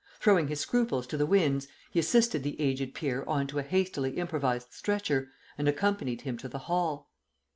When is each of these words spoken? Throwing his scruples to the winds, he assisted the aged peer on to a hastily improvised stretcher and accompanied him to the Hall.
Throwing 0.19 0.47
his 0.47 0.59
scruples 0.59 1.05
to 1.05 1.15
the 1.15 1.27
winds, 1.27 1.67
he 1.91 1.99
assisted 1.99 2.41
the 2.41 2.59
aged 2.59 2.95
peer 2.95 3.23
on 3.27 3.45
to 3.45 3.59
a 3.59 3.61
hastily 3.61 4.13
improvised 4.17 4.73
stretcher 4.73 5.29
and 5.59 5.67
accompanied 5.67 6.21
him 6.21 6.39
to 6.39 6.47
the 6.49 6.57
Hall. 6.65 7.11